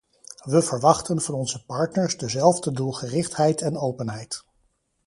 [0.43, 4.43] We verwachten van onze partners dezelfde doelgerichtheid en openheid.